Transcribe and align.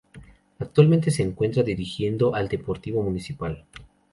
Actualmente 0.57 1.11
se 1.11 1.21
encuentra 1.21 1.61
dirigiendo 1.61 2.33
al 2.33 2.47
Deportivo 2.47 3.03
Municipal. 3.03 3.65